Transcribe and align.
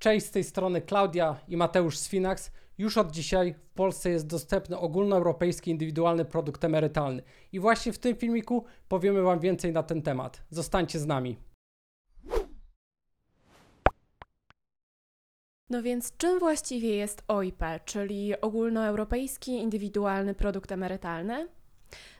Cześć, 0.00 0.26
z 0.26 0.30
tej 0.30 0.44
strony 0.44 0.80
Klaudia 0.80 1.40
i 1.48 1.56
Mateusz 1.56 1.98
Swinax. 1.98 2.50
Już 2.78 2.98
od 2.98 3.10
dzisiaj 3.10 3.54
w 3.54 3.70
Polsce 3.70 4.10
jest 4.10 4.26
dostępny 4.26 4.78
ogólnoeuropejski 4.78 5.70
indywidualny 5.70 6.24
produkt 6.24 6.64
emerytalny. 6.64 7.22
I 7.52 7.60
właśnie 7.60 7.92
w 7.92 7.98
tym 7.98 8.16
filmiku 8.16 8.64
powiemy 8.88 9.22
Wam 9.22 9.40
więcej 9.40 9.72
na 9.72 9.82
ten 9.82 10.02
temat. 10.02 10.42
Zostańcie 10.50 10.98
z 10.98 11.06
nami. 11.06 11.36
No 15.70 15.82
więc 15.82 16.16
czym 16.16 16.38
właściwie 16.38 16.96
jest 16.96 17.22
OIP, 17.28 17.62
czyli 17.84 18.40
ogólnoeuropejski 18.40 19.52
indywidualny 19.52 20.34
produkt 20.34 20.72
emerytalny? 20.72 21.48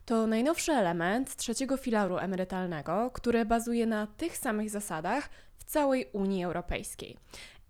To 0.04 0.26
najnowszy 0.26 0.72
element 0.72 1.36
trzeciego 1.36 1.76
filaru 1.76 2.18
emerytalnego, 2.18 3.10
który 3.10 3.44
bazuje 3.44 3.86
na 3.86 4.06
tych 4.06 4.36
samych 4.36 4.70
zasadach 4.70 5.30
w 5.56 5.64
całej 5.64 6.06
Unii 6.12 6.44
Europejskiej. 6.44 7.16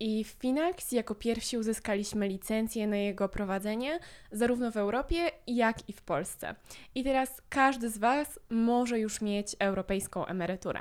I 0.00 0.24
w 0.24 0.28
Finax 0.28 0.92
jako 0.92 1.14
pierwsi 1.14 1.58
uzyskaliśmy 1.58 2.28
licencję 2.28 2.86
na 2.86 2.96
jego 2.96 3.28
prowadzenie 3.28 3.98
zarówno 4.32 4.72
w 4.72 4.76
Europie, 4.76 5.30
jak 5.46 5.88
i 5.88 5.92
w 5.92 6.02
Polsce. 6.02 6.54
I 6.94 7.04
teraz 7.04 7.42
każdy 7.48 7.90
z 7.90 7.98
Was 7.98 8.40
może 8.50 8.98
już 8.98 9.20
mieć 9.20 9.56
europejską 9.58 10.26
emeryturę. 10.26 10.80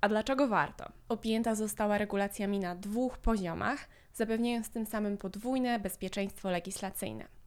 A 0.00 0.08
dlaczego 0.08 0.48
warto? 0.48 0.92
Objęta 1.08 1.54
została 1.54 1.98
regulacjami 1.98 2.58
na 2.58 2.74
dwóch 2.74 3.18
poziomach, 3.18 3.88
zapewniając 4.14 4.70
tym 4.70 4.86
samym 4.86 5.18
podwójne 5.18 5.78
bezpieczeństwo 5.78 6.50
legislacyjne. 6.50 7.39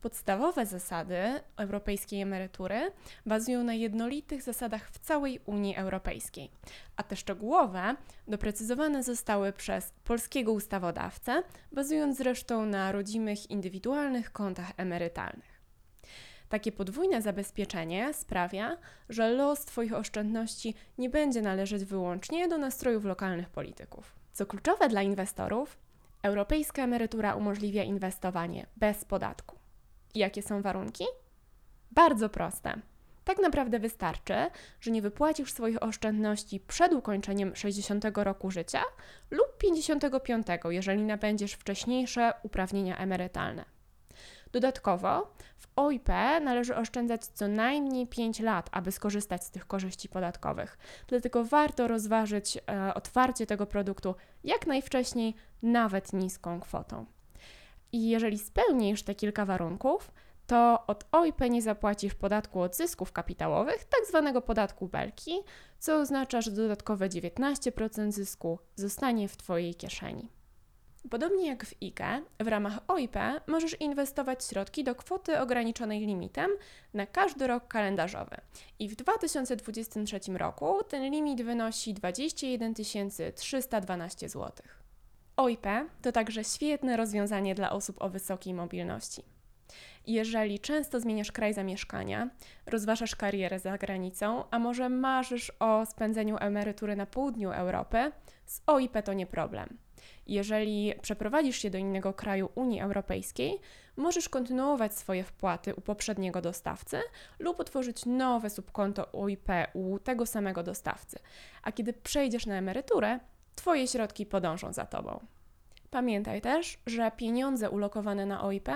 Podstawowe 0.00 0.66
zasady 0.66 1.16
europejskiej 1.56 2.20
emerytury 2.20 2.92
bazują 3.26 3.62
na 3.62 3.74
jednolitych 3.74 4.42
zasadach 4.42 4.90
w 4.90 4.98
całej 4.98 5.40
Unii 5.46 5.76
Europejskiej, 5.76 6.50
a 6.96 7.02
te 7.02 7.16
szczegółowe 7.16 7.96
doprecyzowane 8.28 9.02
zostały 9.02 9.52
przez 9.52 9.92
polskiego 10.04 10.52
ustawodawcę, 10.52 11.42
bazując 11.72 12.16
zresztą 12.16 12.66
na 12.66 12.92
rodzimych 12.92 13.50
indywidualnych 13.50 14.32
kontach 14.32 14.72
emerytalnych. 14.76 15.54
Takie 16.48 16.72
podwójne 16.72 17.22
zabezpieczenie 17.22 18.12
sprawia, 18.12 18.76
że 19.08 19.30
los 19.30 19.64
Twoich 19.64 19.92
oszczędności 19.92 20.74
nie 20.98 21.10
będzie 21.10 21.42
należeć 21.42 21.84
wyłącznie 21.84 22.48
do 22.48 22.58
nastrojów 22.58 23.04
lokalnych 23.04 23.50
polityków. 23.50 24.14
Co 24.32 24.46
kluczowe 24.46 24.88
dla 24.88 25.02
inwestorów, 25.02 25.76
Europejska 26.22 26.82
emerytura 26.82 27.34
umożliwia 27.34 27.82
inwestowanie 27.82 28.66
bez 28.76 29.04
podatku. 29.04 29.63
Jakie 30.14 30.42
są 30.42 30.62
warunki? 30.62 31.04
Bardzo 31.90 32.28
proste. 32.28 32.80
Tak 33.24 33.38
naprawdę 33.38 33.78
wystarczy, 33.78 34.34
że 34.80 34.90
nie 34.90 35.02
wypłacisz 35.02 35.52
swoich 35.52 35.82
oszczędności 35.82 36.60
przed 36.60 36.92
ukończeniem 36.92 37.56
60 37.56 38.04
roku 38.14 38.50
życia 38.50 38.82
lub 39.30 39.58
55, 39.58 40.46
jeżeli 40.70 41.02
nabędziesz 41.02 41.52
wcześniejsze 41.52 42.32
uprawnienia 42.42 42.96
emerytalne. 42.96 43.64
Dodatkowo 44.52 45.34
w 45.58 45.66
OIP 45.76 46.08
należy 46.40 46.76
oszczędzać 46.76 47.26
co 47.26 47.48
najmniej 47.48 48.06
5 48.06 48.40
lat, 48.40 48.68
aby 48.72 48.92
skorzystać 48.92 49.44
z 49.44 49.50
tych 49.50 49.66
korzyści 49.66 50.08
podatkowych. 50.08 50.78
Dlatego 51.08 51.44
warto 51.44 51.88
rozważyć 51.88 52.56
e, 52.56 52.94
otwarcie 52.94 53.46
tego 53.46 53.66
produktu 53.66 54.14
jak 54.44 54.66
najwcześniej, 54.66 55.34
nawet 55.62 56.12
niską 56.12 56.60
kwotą. 56.60 57.06
I 57.94 58.08
jeżeli 58.08 58.38
spełnisz 58.38 59.02
te 59.02 59.14
kilka 59.14 59.44
warunków, 59.44 60.10
to 60.46 60.84
od 60.86 61.04
OIP 61.12 61.40
nie 61.50 61.62
zapłacisz 61.62 62.14
podatku 62.14 62.60
od 62.60 62.76
zysków 62.76 63.12
kapitałowych, 63.12 63.84
tak 63.84 64.00
zwanego 64.08 64.42
podatku 64.42 64.88
belki, 64.88 65.32
co 65.78 65.96
oznacza, 65.96 66.40
że 66.40 66.50
dodatkowe 66.50 67.08
19% 67.08 68.12
zysku 68.12 68.58
zostanie 68.76 69.28
w 69.28 69.36
Twojej 69.36 69.74
kieszeni. 69.74 70.28
Podobnie 71.10 71.46
jak 71.46 71.64
w 71.66 71.74
IKE, 71.82 72.22
w 72.40 72.48
ramach 72.48 72.78
OIP 72.88 73.16
możesz 73.46 73.80
inwestować 73.80 74.44
środki 74.44 74.84
do 74.84 74.94
kwoty 74.94 75.40
ograniczonej 75.40 76.00
limitem 76.06 76.50
na 76.94 77.06
każdy 77.06 77.46
rok 77.46 77.68
kalendarzowy. 77.68 78.36
I 78.78 78.88
w 78.88 78.96
2023 78.96 80.20
roku 80.32 80.84
ten 80.88 81.10
limit 81.10 81.42
wynosi 81.42 81.94
21 81.94 82.74
312 83.34 84.28
zł. 84.28 84.52
OIP 85.36 85.66
to 86.02 86.12
także 86.12 86.44
świetne 86.44 86.96
rozwiązanie 86.96 87.54
dla 87.54 87.70
osób 87.70 88.02
o 88.02 88.08
wysokiej 88.08 88.54
mobilności. 88.54 89.22
Jeżeli 90.06 90.60
często 90.60 91.00
zmieniasz 91.00 91.32
kraj 91.32 91.54
zamieszkania, 91.54 92.30
rozważasz 92.66 93.16
karierę 93.16 93.58
za 93.58 93.78
granicą, 93.78 94.44
a 94.50 94.58
może 94.58 94.88
marzysz 94.88 95.52
o 95.60 95.86
spędzeniu 95.86 96.36
emerytury 96.40 96.96
na 96.96 97.06
południu 97.06 97.50
Europy, 97.50 98.12
z 98.46 98.62
OIP 98.66 99.02
to 99.04 99.12
nie 99.12 99.26
problem. 99.26 99.78
Jeżeli 100.26 100.94
przeprowadzisz 101.02 101.56
się 101.56 101.70
do 101.70 101.78
innego 101.78 102.12
kraju 102.12 102.48
Unii 102.54 102.80
Europejskiej, 102.80 103.60
możesz 103.96 104.28
kontynuować 104.28 104.94
swoje 104.94 105.24
wpłaty 105.24 105.74
u 105.74 105.80
poprzedniego 105.80 106.40
dostawcy 106.40 107.00
lub 107.38 107.60
otworzyć 107.60 108.06
nowe 108.06 108.50
subkonto 108.50 109.04
UIP 109.12 109.48
u 109.72 109.98
tego 109.98 110.26
samego 110.26 110.62
dostawcy. 110.62 111.18
A 111.62 111.72
kiedy 111.72 111.92
przejdziesz 111.92 112.46
na 112.46 112.54
emeryturę, 112.54 113.20
Twoje 113.54 113.88
środki 113.88 114.26
podążą 114.26 114.72
za 114.72 114.86
Tobą. 114.86 115.20
Pamiętaj 115.90 116.40
też, 116.40 116.78
że 116.86 117.10
pieniądze 117.16 117.70
ulokowane 117.70 118.26
na 118.26 118.42
OIP 118.44 118.68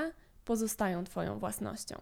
pozostają 0.45 1.05
Twoją 1.05 1.39
własnością. 1.39 2.01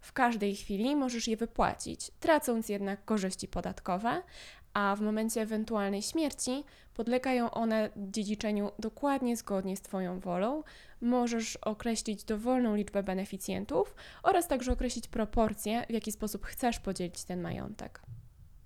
W 0.00 0.12
każdej 0.12 0.56
chwili 0.56 0.96
możesz 0.96 1.28
je 1.28 1.36
wypłacić, 1.36 2.10
tracąc 2.20 2.68
jednak 2.68 3.04
korzyści 3.04 3.48
podatkowe, 3.48 4.22
a 4.74 4.96
w 4.96 5.00
momencie 5.00 5.40
ewentualnej 5.40 6.02
śmierci 6.02 6.64
podlegają 6.94 7.50
one 7.50 7.90
dziedziczeniu 7.96 8.70
dokładnie 8.78 9.36
zgodnie 9.36 9.76
z 9.76 9.82
Twoją 9.82 10.20
wolą. 10.20 10.62
Możesz 11.00 11.56
określić 11.56 12.24
dowolną 12.24 12.74
liczbę 12.74 13.02
beneficjentów 13.02 13.94
oraz 14.22 14.48
także 14.48 14.72
określić 14.72 15.08
proporcje, 15.08 15.86
w 15.88 15.92
jaki 15.92 16.12
sposób 16.12 16.46
chcesz 16.46 16.78
podzielić 16.80 17.24
ten 17.24 17.40
majątek. 17.40 18.02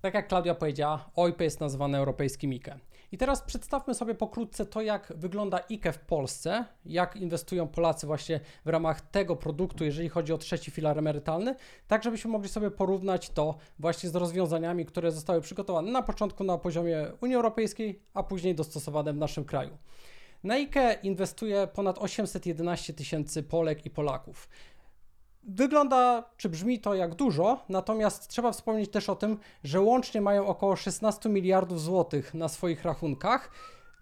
Tak 0.01 0.13
jak 0.13 0.27
Klaudia 0.27 0.55
powiedziała, 0.55 1.09
OIP 1.15 1.41
jest 1.41 1.59
nazwane 1.59 1.97
europejskim 1.97 2.51
IKE. 2.51 2.79
I 3.13 3.17
teraz 3.17 3.41
przedstawmy 3.41 3.93
sobie 3.93 4.15
pokrótce 4.15 4.65
to, 4.65 4.81
jak 4.81 5.13
wygląda 5.15 5.59
IKE 5.71 5.93
w 5.93 5.99
Polsce, 5.99 6.65
jak 6.85 7.15
inwestują 7.15 7.67
Polacy 7.67 8.07
właśnie 8.07 8.39
w 8.65 8.69
ramach 8.69 9.01
tego 9.01 9.35
produktu, 9.35 9.85
jeżeli 9.85 10.09
chodzi 10.09 10.33
o 10.33 10.37
trzeci 10.37 10.71
filar 10.71 10.97
emerytalny, 10.97 11.55
tak 11.87 12.03
żebyśmy 12.03 12.31
mogli 12.31 12.49
sobie 12.49 12.71
porównać 12.71 13.29
to 13.29 13.57
właśnie 13.79 14.09
z 14.09 14.15
rozwiązaniami, 14.15 14.85
które 14.85 15.11
zostały 15.11 15.41
przygotowane 15.41 15.91
na 15.91 16.01
początku 16.01 16.43
na 16.43 16.57
poziomie 16.57 17.11
Unii 17.21 17.35
Europejskiej, 17.35 17.99
a 18.13 18.23
później 18.23 18.55
dostosowane 18.55 19.13
w 19.13 19.17
naszym 19.17 19.45
kraju. 19.45 19.77
Na 20.43 20.53
IKE 20.53 20.99
inwestuje 21.03 21.67
ponad 21.67 21.97
811 21.97 22.93
tysięcy 22.93 23.43
Polek 23.43 23.85
i 23.85 23.89
Polaków. 23.89 24.49
Wygląda, 25.47 26.23
czy 26.37 26.49
brzmi 26.49 26.79
to 26.79 26.93
jak 26.93 27.15
dużo, 27.15 27.65
natomiast 27.69 28.27
trzeba 28.27 28.51
wspomnieć 28.51 28.91
też 28.91 29.09
o 29.09 29.15
tym, 29.15 29.37
że 29.63 29.81
łącznie 29.81 30.21
mają 30.21 30.47
około 30.47 30.75
16 30.75 31.29
miliardów 31.29 31.81
złotych 31.81 32.33
na 32.33 32.47
swoich 32.47 32.83
rachunkach, 32.83 33.51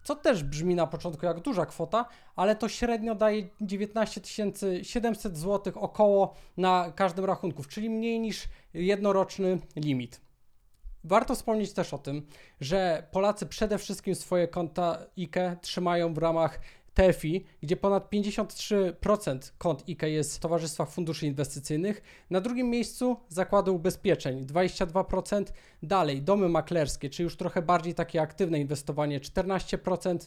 co 0.03 0.15
też 0.15 0.43
brzmi 0.43 0.75
na 0.75 0.87
początku 0.87 1.25
jak 1.25 1.39
duża 1.39 1.65
kwota, 1.65 2.05
ale 2.35 2.55
to 2.55 2.69
średnio 2.69 3.15
daje 3.15 3.49
19 3.61 4.21
700 4.83 5.37
złotych 5.37 5.77
około 5.77 6.33
na 6.57 6.91
każdym 6.95 7.25
rachunku, 7.25 7.63
czyli 7.63 7.89
mniej 7.89 8.19
niż 8.19 8.47
jednoroczny 8.73 9.59
limit. 9.75 10.21
Warto 11.03 11.35
wspomnieć 11.35 11.73
też 11.73 11.93
o 11.93 11.97
tym, 11.97 12.27
że 12.61 13.07
Polacy 13.11 13.45
przede 13.45 13.77
wszystkim 13.77 14.15
swoje 14.15 14.47
konta 14.47 14.97
IKE 15.17 15.57
trzymają 15.61 16.13
w 16.13 16.17
ramach 16.17 16.59
TFI, 16.93 17.45
gdzie 17.61 17.77
ponad 17.77 18.11
53% 18.11 19.51
kont 19.57 19.83
IKE 19.89 20.09
jest 20.09 20.35
w 20.35 20.39
towarzystwach 20.39 20.89
funduszy 20.89 21.27
inwestycyjnych. 21.27 22.01
Na 22.29 22.41
drugim 22.41 22.69
miejscu 22.69 23.17
zakłady 23.29 23.71
ubezpieczeń 23.71 24.45
22%, 24.45 25.43
dalej 25.83 26.21
domy 26.21 26.49
maklerskie, 26.49 27.09
czyli 27.09 27.23
już 27.23 27.37
trochę 27.37 27.61
bardziej 27.61 27.93
takie 27.93 28.21
aktywne 28.21 28.59
inwestowanie 28.59 29.19
14%, 29.19 30.17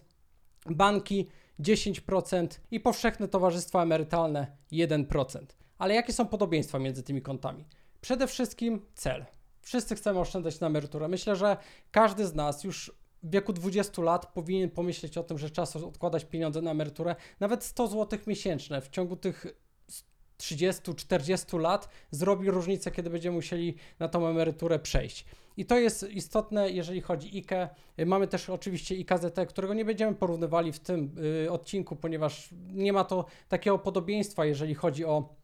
banki 0.66 1.28
10% 1.60 2.46
i 2.70 2.80
powszechne 2.80 3.28
towarzystwa 3.28 3.82
emerytalne 3.82 4.56
1%. 4.72 5.38
Ale 5.78 5.94
jakie 5.94 6.12
są 6.12 6.26
podobieństwa 6.26 6.78
między 6.78 7.02
tymi 7.02 7.22
kontami? 7.22 7.64
Przede 8.00 8.26
wszystkim 8.26 8.80
cel. 8.94 9.24
Wszyscy 9.62 9.94
chcemy 9.94 10.20
oszczędzać 10.20 10.60
na 10.60 10.66
emeryturę. 10.66 11.08
Myślę, 11.08 11.36
że 11.36 11.56
każdy 11.90 12.26
z 12.26 12.34
nas 12.34 12.64
już 12.64 12.92
w 13.24 13.30
wieku 13.30 13.52
20 13.52 14.02
lat 14.02 14.32
powinien 14.32 14.70
pomyśleć 14.70 15.18
o 15.18 15.22
tym, 15.22 15.38
że 15.38 15.50
czas 15.50 15.76
odkładać 15.76 16.24
pieniądze 16.24 16.62
na 16.62 16.70
emeryturę, 16.70 17.16
nawet 17.40 17.64
100 17.64 17.86
zł 17.86 18.18
miesięczne 18.26 18.80
w 18.80 18.88
ciągu 18.88 19.16
tych 19.16 19.46
30-40 20.38 21.60
lat 21.60 21.88
zrobi 22.10 22.50
różnicę, 22.50 22.90
kiedy 22.90 23.10
będziemy 23.10 23.36
musieli 23.36 23.74
na 23.98 24.08
tą 24.08 24.28
emeryturę 24.28 24.78
przejść. 24.78 25.24
I 25.56 25.64
to 25.66 25.78
jest 25.78 26.10
istotne, 26.10 26.70
jeżeli 26.70 27.00
chodzi 27.00 27.38
IKE. 27.38 27.68
Mamy 28.06 28.26
też 28.26 28.50
oczywiście 28.50 28.94
IKZT, 28.94 29.46
którego 29.48 29.74
nie 29.74 29.84
będziemy 29.84 30.14
porównywali 30.14 30.72
w 30.72 30.80
tym 30.80 31.16
y, 31.44 31.50
odcinku, 31.50 31.96
ponieważ 31.96 32.48
nie 32.72 32.92
ma 32.92 33.04
to 33.04 33.24
takiego 33.48 33.78
podobieństwa, 33.78 34.44
jeżeli 34.44 34.74
chodzi 34.74 35.04
o 35.04 35.43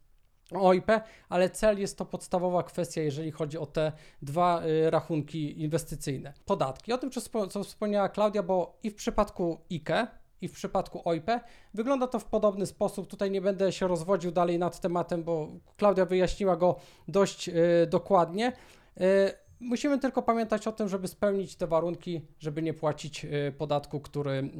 OIP, 0.53 0.91
ale 1.29 1.49
cel 1.49 1.79
jest 1.79 1.97
to 1.97 2.05
podstawowa 2.05 2.63
kwestia, 2.63 3.01
jeżeli 3.01 3.31
chodzi 3.31 3.57
o 3.57 3.65
te 3.65 3.91
dwa 4.21 4.63
y, 4.65 4.89
rachunki 4.89 5.61
inwestycyjne. 5.61 6.33
Podatki. 6.45 6.93
O 6.93 6.97
tym, 6.97 7.11
co 7.49 7.63
wspomniała 7.63 8.09
Klaudia, 8.09 8.43
bo 8.43 8.77
i 8.83 8.89
w 8.89 8.95
przypadku 8.95 9.61
IKE, 9.71 10.07
i 10.41 10.47
w 10.47 10.51
przypadku 10.51 11.01
OIP 11.05 11.31
wygląda 11.73 12.07
to 12.07 12.19
w 12.19 12.25
podobny 12.25 12.65
sposób. 12.65 13.07
Tutaj 13.07 13.31
nie 13.31 13.41
będę 13.41 13.71
się 13.71 13.87
rozwodził 13.87 14.31
dalej 14.31 14.59
nad 14.59 14.79
tematem, 14.79 15.23
bo 15.23 15.47
Klaudia 15.77 16.05
wyjaśniła 16.05 16.55
go 16.55 16.75
dość 17.07 17.49
y, 17.49 17.53
dokładnie. 17.89 18.53
Y, 19.01 19.33
musimy 19.61 19.99
tylko 19.99 20.21
pamiętać 20.21 20.67
o 20.67 20.71
tym, 20.71 20.89
żeby 20.89 21.07
spełnić 21.07 21.55
te 21.55 21.67
warunki, 21.67 22.21
żeby 22.39 22.61
nie 22.61 22.73
płacić 22.73 23.25
y, 23.25 23.53
podatku, 23.57 23.99
który, 23.99 24.51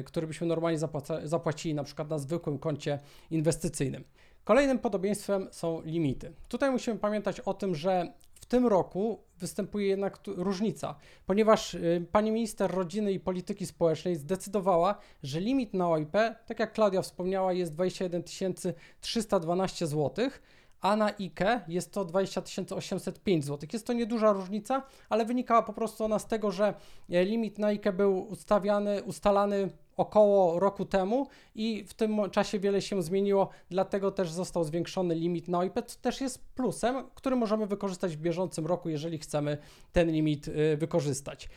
y, 0.00 0.04
który 0.04 0.26
byśmy 0.26 0.46
normalnie 0.46 0.78
zapłacili 1.24 1.74
na 1.74 1.84
przykład 1.84 2.10
na 2.10 2.18
zwykłym 2.18 2.58
koncie 2.58 2.98
inwestycyjnym. 3.30 4.04
Kolejnym 4.44 4.78
podobieństwem 4.78 5.48
są 5.50 5.82
limity. 5.84 6.32
Tutaj 6.48 6.70
musimy 6.70 6.98
pamiętać 6.98 7.40
o 7.40 7.54
tym, 7.54 7.74
że 7.74 8.12
w 8.34 8.46
tym 8.46 8.66
roku 8.66 9.24
występuje 9.38 9.86
jednak 9.86 10.18
różnica, 10.26 10.94
ponieważ 11.26 11.74
y, 11.74 12.06
pani 12.12 12.32
minister 12.32 12.70
rodziny 12.70 13.12
i 13.12 13.20
polityki 13.20 13.66
społecznej 13.66 14.16
zdecydowała, 14.16 14.98
że 15.22 15.40
limit 15.40 15.74
na 15.74 15.90
OIP, 15.90 16.12
tak 16.46 16.58
jak 16.58 16.72
Klaudia 16.72 17.02
wspomniała, 17.02 17.52
jest 17.52 17.72
21 17.72 18.22
312 19.00 19.86
zł, 19.86 20.30
a 20.80 20.96
na 20.96 21.06
IKE 21.06 21.60
jest 21.68 21.92
to 21.92 22.04
20 22.04 22.42
805 22.70 23.44
zł. 23.44 23.68
Jest 23.72 23.86
to 23.86 23.92
nieduża 23.92 24.32
różnica, 24.32 24.82
ale 25.08 25.24
wynikała 25.24 25.62
po 25.62 25.72
prostu 25.72 26.04
ona 26.04 26.18
z 26.18 26.26
tego, 26.26 26.50
że 26.50 26.74
e, 27.10 27.24
limit 27.24 27.58
na 27.58 27.66
IKE 27.66 27.92
był 27.92 28.18
ustawiany, 28.18 29.02
ustalany 29.02 29.70
około 29.96 30.60
roku 30.60 30.84
temu 30.84 31.26
i 31.54 31.84
w 31.88 31.94
tym 31.94 32.30
czasie 32.30 32.58
wiele 32.58 32.82
się 32.82 33.02
zmieniło, 33.02 33.48
dlatego 33.70 34.10
też 34.10 34.30
został 34.30 34.64
zwiększony 34.64 35.14
limit 35.14 35.48
na 35.48 35.58
OIP, 35.58 35.74
co 35.86 35.98
też 36.00 36.20
jest 36.20 36.44
plusem, 36.54 37.04
który 37.14 37.36
możemy 37.36 37.66
wykorzystać 37.66 38.16
w 38.16 38.20
bieżącym 38.20 38.66
roku, 38.66 38.88
jeżeli 38.88 39.18
chcemy 39.18 39.58
ten 39.92 40.10
limit 40.10 40.48
y, 40.48 40.76
wykorzystać. 40.76 41.48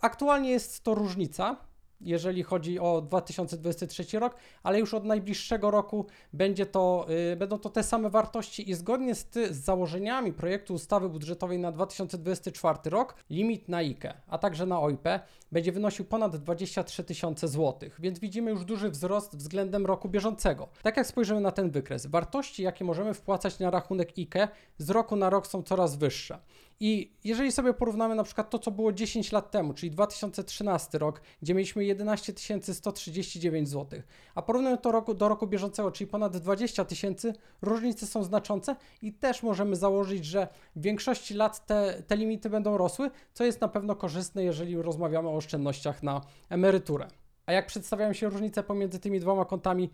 Aktualnie 0.00 0.50
jest 0.50 0.84
to 0.84 0.94
różnica, 0.94 1.56
jeżeli 2.04 2.42
chodzi 2.42 2.78
o 2.78 3.00
2023 3.00 4.18
rok, 4.18 4.36
ale 4.62 4.80
już 4.80 4.94
od 4.94 5.04
najbliższego 5.04 5.70
roku 5.70 6.06
będzie 6.32 6.66
to, 6.66 7.06
yy, 7.08 7.36
będą 7.36 7.58
to 7.58 7.70
te 7.70 7.82
same 7.82 8.10
wartości 8.10 8.70
i 8.70 8.74
zgodnie 8.74 9.14
z, 9.14 9.24
ty, 9.24 9.54
z 9.54 9.56
założeniami 9.56 10.32
projektu 10.32 10.74
ustawy 10.74 11.08
budżetowej 11.08 11.58
na 11.58 11.72
2024 11.72 12.78
rok 12.84 13.14
limit 13.30 13.68
na 13.68 13.76
IKE, 13.76 14.14
a 14.26 14.38
także 14.38 14.66
na 14.66 14.80
OIP 14.80 15.08
będzie 15.54 15.72
wynosił 15.72 16.04
ponad 16.04 16.36
23 16.36 17.04
tysiące 17.04 17.48
złotych, 17.48 17.96
więc 18.00 18.18
widzimy 18.18 18.50
już 18.50 18.64
duży 18.64 18.90
wzrost 18.90 19.36
względem 19.36 19.86
roku 19.86 20.08
bieżącego. 20.08 20.68
Tak 20.82 20.96
jak 20.96 21.06
spojrzymy 21.06 21.40
na 21.40 21.50
ten 21.50 21.70
wykres, 21.70 22.06
wartości 22.06 22.62
jakie 22.62 22.84
możemy 22.84 23.14
wpłacać 23.14 23.58
na 23.58 23.70
rachunek 23.70 24.08
IKE 24.18 24.48
z 24.78 24.90
roku 24.90 25.16
na 25.16 25.30
rok 25.30 25.46
są 25.46 25.62
coraz 25.62 25.96
wyższe. 25.96 26.38
I 26.80 27.12
jeżeli 27.24 27.52
sobie 27.52 27.74
porównamy 27.74 28.14
na 28.14 28.24
przykład 28.24 28.50
to, 28.50 28.58
co 28.58 28.70
było 28.70 28.92
10 28.92 29.32
lat 29.32 29.50
temu, 29.50 29.74
czyli 29.74 29.90
2013 29.90 30.98
rok, 30.98 31.20
gdzie 31.42 31.54
mieliśmy 31.54 31.84
11 31.84 32.32
139 32.72 33.68
zł, 33.68 34.00
a 34.34 34.42
porównujemy 34.42 34.82
to 34.82 34.92
roku, 34.92 35.14
do 35.14 35.28
roku 35.28 35.46
bieżącego, 35.46 35.90
czyli 35.90 36.10
ponad 36.10 36.36
20 36.36 36.84
tysięcy, 36.84 37.32
różnice 37.62 38.06
są 38.06 38.24
znaczące 38.24 38.76
i 39.02 39.12
też 39.12 39.42
możemy 39.42 39.76
założyć, 39.76 40.24
że 40.24 40.48
w 40.76 40.82
większości 40.82 41.34
lat 41.34 41.66
te, 41.66 42.02
te 42.06 42.16
limity 42.16 42.50
będą 42.50 42.78
rosły, 42.78 43.10
co 43.32 43.44
jest 43.44 43.60
na 43.60 43.68
pewno 43.68 43.96
korzystne, 43.96 44.44
jeżeli 44.44 44.82
rozmawiamy 44.82 45.28
o 45.28 45.40
oszczędnościach 45.44 46.02
na 46.02 46.20
emeryturę. 46.48 47.08
A 47.46 47.52
jak 47.52 47.66
przedstawiają 47.66 48.12
się 48.12 48.28
różnice 48.28 48.62
pomiędzy 48.62 48.98
tymi 48.98 49.20
dwoma 49.20 49.44
kontami? 49.44 49.90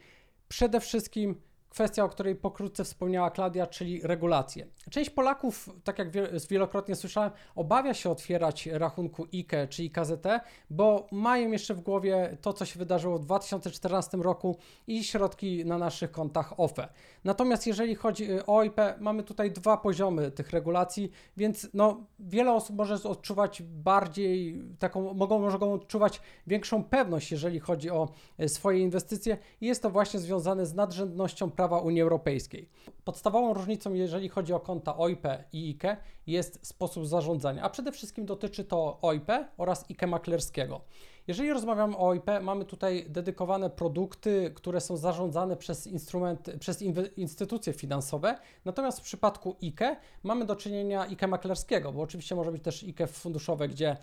Przede 0.49 0.81
wszystkim 0.81 1.41
kwestia, 1.71 2.05
o 2.05 2.09
której 2.09 2.37
pokrótce 2.37 2.85
wspomniała 2.85 3.31
Klaudia, 3.31 3.67
czyli 3.67 4.01
regulacje. 4.03 4.67
Część 4.91 5.11
Polaków, 5.11 5.69
tak 5.85 5.99
jak 5.99 6.09
wielokrotnie 6.51 6.97
słyszałem, 6.97 7.31
obawia 7.55 7.95
się 7.95 8.11
otwierać 8.11 8.67
rachunku 8.67 9.27
IKE 9.35 9.69
czy 9.69 9.85
IKZT, 9.85 10.27
bo 10.71 11.07
mają 11.13 11.51
jeszcze 11.51 11.75
w 11.75 11.81
głowie 11.81 12.37
to, 12.41 12.53
co 12.53 12.65
się 12.65 12.79
wydarzyło 12.79 13.19
w 13.19 13.25
2014 13.25 14.17
roku 14.17 14.57
i 14.87 15.05
środki 15.05 15.65
na 15.65 15.79
naszych 15.79 16.11
kontach 16.11 16.61
OFE. 16.61 16.89
Natomiast 17.25 17.67
jeżeli 17.67 17.95
chodzi 17.95 18.29
o 18.47 18.57
OIP, 18.57 18.81
mamy 19.01 19.23
tutaj 19.23 19.51
dwa 19.51 19.77
poziomy 19.77 20.31
tych 20.31 20.51
regulacji, 20.51 21.11
więc 21.37 21.69
no, 21.75 22.05
wiele 22.19 22.53
osób 22.53 22.77
może 22.77 22.95
odczuwać 22.95 23.63
bardziej 23.63 24.63
taką, 24.79 25.15
mogą, 25.15 25.39
mogą 25.39 25.73
odczuwać 25.73 26.21
większą 26.47 26.85
pewność, 26.85 27.33
jeżeli 27.33 27.61
chodzi 27.61 27.91
o 27.91 28.09
e, 28.39 28.49
swoje 28.49 28.79
inwestycje 28.79 29.39
i 29.61 29.67
jest 29.67 29.83
to 29.83 29.91
właśnie 29.91 30.21
związane 30.21 30.67
z 30.67 30.75
nadrzędnością 30.75 31.51
prawa 31.61 31.79
Unii 31.79 32.03
Europejskiej. 32.03 32.69
Podstawową 33.05 33.55
różnicą, 33.55 33.95
jeżeli 33.95 34.29
chodzi 34.29 34.53
o 34.53 34.61
konta 34.61 34.97
OIP 34.97 35.27
i 35.53 35.71
IKE, 35.71 35.97
jest 36.27 36.67
sposób 36.67 37.07
zarządzania, 37.07 37.63
a 37.63 37.71
przede 37.71 37.93
wszystkim 37.93 38.27
dotyczy 38.27 38.65
to 38.65 38.99
OIP 39.03 39.29
oraz 39.57 39.85
IKE 39.91 40.07
maklerskiego. 40.07 40.81
Jeżeli 41.27 41.53
rozmawiamy 41.53 41.97
o 41.97 42.09
OIP, 42.09 42.27
mamy 42.43 42.65
tutaj 42.65 43.07
dedykowane 43.09 43.71
produkty, 43.71 44.53
które 44.55 44.81
są 44.81 44.97
zarządzane 44.97 45.57
przez, 45.57 45.87
instrument, 45.87 46.51
przez 46.61 46.83
instytucje 47.17 47.73
finansowe, 47.73 48.39
natomiast 48.65 49.01
w 49.01 49.03
przypadku 49.03 49.57
IKE 49.63 49.97
mamy 50.23 50.45
do 50.45 50.57
czynienia 50.57 51.01
IKE 51.01 51.27
maklerskiego, 51.29 51.93
bo 51.93 52.03
oczywiście 52.03 52.35
może 52.35 52.53
być 52.53 52.63
też 52.63 52.83
IKE 52.85 53.07
funduszowe, 53.07 53.69
gdzie 53.69 53.97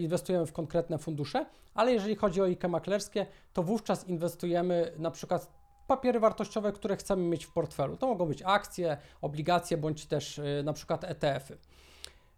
inwestujemy 0.00 0.46
w 0.46 0.52
konkretne 0.52 0.98
fundusze, 0.98 1.46
ale 1.74 1.92
jeżeli 1.92 2.16
chodzi 2.16 2.40
o 2.42 2.44
IKE 2.44 2.68
maklerskie, 2.68 3.26
to 3.52 3.62
wówczas 3.62 4.08
inwestujemy 4.08 4.92
na 4.98 5.10
przykład 5.10 5.57
papiery 5.88 6.20
wartościowe, 6.20 6.72
które 6.72 6.96
chcemy 6.96 7.22
mieć 7.22 7.44
w 7.44 7.52
portfelu. 7.52 7.96
To 7.96 8.06
mogą 8.06 8.26
być 8.26 8.42
akcje, 8.46 8.96
obligacje 9.22 9.76
bądź 9.76 10.06
też 10.06 10.38
y, 10.38 10.62
na 10.64 10.72
przykład 10.72 11.04
ETF-y. 11.04 11.58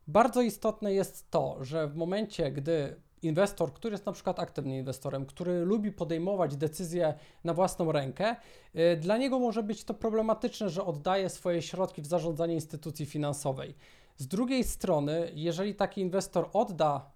Bardzo 0.09 0.43
istotne 0.43 0.93
jest 0.93 1.31
to, 1.31 1.57
że 1.61 1.89
w 1.89 1.97
momencie, 1.97 2.53
gdy 2.53 2.97
inwestor, 3.23 3.73
który 3.73 3.95
jest 3.95 4.07
na 4.07 4.13
przykład 4.13 4.41
aktywnym 4.41 4.75
inwestorem, 4.75 5.27
który 5.27 5.65
lubi 5.65 5.93
podejmować 5.93 6.57
decyzje 6.57 7.15
na 7.45 7.55
własną 7.55 7.93
rękę, 7.93 8.37
y, 8.77 8.97
dla 8.97 9.17
niego 9.17 9.39
może 9.39 9.63
być 9.63 9.85
to 9.85 9.95
problematyczne, 9.95 10.69
że 10.69 10.85
oddaje 10.85 11.29
swoje 11.29 11.63
środki 11.63 12.03
w 12.03 12.07
zarządzanie 12.07 12.55
instytucji 12.55 13.07
finansowej. 13.07 13.75
Z 14.17 14.27
drugiej 14.27 14.65
strony, 14.65 15.31
jeżeli 15.35 15.75
taki 15.75 16.01
inwestor 16.01 16.51
odda 16.53 17.11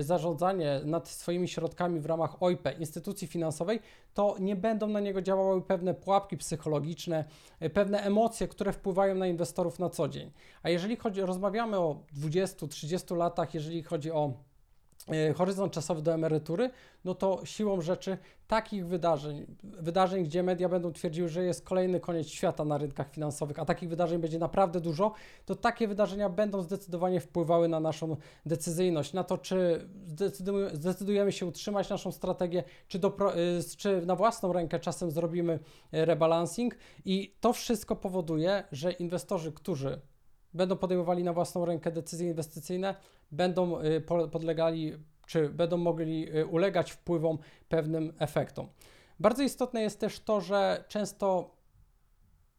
zarządzanie 0.00 0.80
nad 0.84 1.08
swoimi 1.08 1.48
środkami 1.48 2.00
w 2.00 2.06
ramach 2.06 2.42
OIP, 2.42 2.68
instytucji 2.78 3.28
finansowej, 3.28 3.80
to 4.14 4.36
nie 4.40 4.56
będą 4.56 4.88
na 4.88 5.00
niego 5.00 5.22
działały 5.22 5.62
pewne 5.62 5.94
pułapki 5.94 6.36
psychologiczne, 6.36 7.24
y, 7.62 7.70
pewne 7.70 8.00
emocje, 8.00 8.48
które 8.48 8.72
wpływają 8.72 9.14
na 9.14 9.26
inwestorów 9.26 9.78
na 9.78 9.90
co 9.90 10.08
dzień. 10.08 10.30
A 10.62 10.70
jeżeli 10.70 10.96
chodzi, 10.96 11.20
rozmawiamy 11.20 11.78
o 11.78 12.02
20-30 12.12 13.16
latach, 13.16 13.54
jeżeli 13.54 13.82
chodzi 13.82 14.10
o 14.10 14.32
horyzont 15.36 15.72
czasowy 15.72 16.02
do 16.02 16.14
emerytury, 16.14 16.70
no 17.04 17.14
to 17.14 17.40
siłą 17.44 17.80
rzeczy 17.80 18.18
takich 18.48 18.86
wydarzeń, 18.86 19.46
wydarzeń, 19.62 20.24
gdzie 20.24 20.42
media 20.42 20.68
będą 20.68 20.92
twierdziły, 20.92 21.28
że 21.28 21.44
jest 21.44 21.64
kolejny 21.64 22.00
koniec 22.00 22.26
świata 22.26 22.64
na 22.64 22.78
rynkach 22.78 23.10
finansowych, 23.10 23.58
a 23.58 23.64
takich 23.64 23.88
wydarzeń 23.88 24.20
będzie 24.20 24.38
naprawdę 24.38 24.80
dużo, 24.80 25.12
to 25.46 25.54
takie 25.54 25.88
wydarzenia 25.88 26.28
będą 26.28 26.62
zdecydowanie 26.62 27.20
wpływały 27.20 27.68
na 27.68 27.80
naszą 27.80 28.16
decyzyjność, 28.46 29.12
na 29.12 29.24
to, 29.24 29.38
czy 29.38 29.88
zdecydujemy 30.72 31.32
się 31.32 31.46
utrzymać 31.46 31.90
naszą 31.90 32.12
strategię, 32.12 32.64
czy, 32.88 32.98
do, 32.98 33.34
e, 33.34 33.36
czy 33.76 34.06
na 34.06 34.16
własną 34.16 34.52
rękę 34.52 34.80
czasem 34.80 35.10
zrobimy 35.10 35.58
e, 35.92 36.04
rebalancing 36.04 36.76
i 37.04 37.34
to 37.40 37.52
wszystko 37.52 37.96
powoduje, 37.96 38.64
że 38.72 38.92
inwestorzy, 38.92 39.52
którzy 39.52 40.00
będą 40.54 40.76
podejmowali 40.76 41.24
na 41.24 41.32
własną 41.32 41.64
rękę 41.64 41.92
decyzje 41.92 42.28
inwestycyjne, 42.28 42.94
będą 43.30 43.80
y, 43.80 44.00
podlegali 44.32 44.92
czy 45.26 45.48
będą 45.48 45.76
mogli 45.76 46.36
y, 46.36 46.46
ulegać 46.46 46.92
wpływom 46.92 47.38
pewnym 47.68 48.12
efektom. 48.18 48.68
Bardzo 49.20 49.42
istotne 49.42 49.82
jest 49.82 50.00
też 50.00 50.20
to, 50.20 50.40
że 50.40 50.84
często 50.88 51.57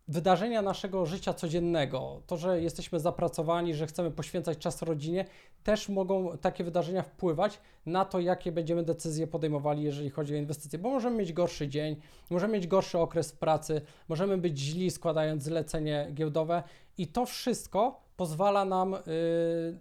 wydarzenia 0.10 0.62
naszego 0.62 1.06
życia 1.06 1.34
codziennego, 1.34 2.22
to, 2.28 2.38
że 2.38 2.62
jesteśmy 2.62 3.00
zapracowani, 3.00 3.76
że 3.76 3.88
chcemy 3.88 4.12
poświęcać 4.12 4.58
czas 4.58 4.82
rodzinie, 4.82 5.26
też 5.64 5.90
mogą 5.90 6.38
takie 6.38 6.64
wydarzenia 6.64 7.04
wpływać 7.04 7.60
na 7.86 8.06
to, 8.06 8.20
jakie 8.20 8.52
będziemy 8.52 8.84
decyzje 8.84 9.28
podejmowali, 9.28 9.84
jeżeli 9.84 10.10
chodzi 10.10 10.34
o 10.34 10.38
inwestycje, 10.38 10.80
bo 10.80 10.90
możemy 10.90 11.18
mieć 11.18 11.34
gorszy 11.34 11.68
dzień, 11.68 11.96
możemy 12.30 12.54
mieć 12.54 12.68
gorszy 12.68 13.00
okres 13.00 13.32
pracy, 13.32 13.82
możemy 14.08 14.38
być 14.38 14.60
źli 14.60 14.92
składając 14.92 15.44
zlecenie 15.44 16.08
giełdowe 16.14 16.64
i 16.98 17.08
to 17.08 17.26
wszystko 17.26 18.02
pozwala 18.18 18.66
nam 18.66 18.94
y, 18.94 19.00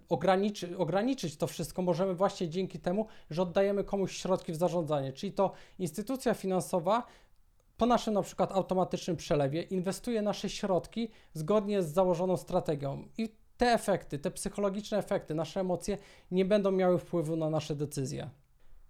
ograniczy, 0.09 0.77
ograniczyć 0.77 1.37
to 1.37 1.47
wszystko. 1.47 1.81
Możemy 1.81 2.13
właśnie 2.13 2.49
dzięki 2.49 2.79
temu, 2.79 3.05
że 3.29 3.41
oddajemy 3.41 3.83
komuś 3.83 4.17
środki 4.17 4.51
w 4.51 4.55
zarządzanie, 4.55 5.13
czyli 5.13 5.31
to 5.31 5.51
instytucja 5.79 6.33
finansowa 6.33 7.03
po 7.79 7.85
naszym 7.85 8.13
na 8.13 8.21
przykład 8.21 8.51
automatycznym 8.51 9.17
przelewie 9.17 9.61
inwestuje 9.61 10.21
nasze 10.21 10.49
środki 10.49 11.09
zgodnie 11.33 11.83
z 11.83 11.93
założoną 11.93 12.37
strategią 12.37 13.03
i 13.17 13.35
te 13.57 13.73
efekty, 13.73 14.19
te 14.19 14.31
psychologiczne 14.31 14.97
efekty, 14.97 15.35
nasze 15.35 15.59
emocje 15.59 15.97
nie 16.31 16.45
będą 16.45 16.71
miały 16.71 16.99
wpływu 16.99 17.35
na 17.35 17.49
nasze 17.49 17.75
decyzje. 17.75 18.29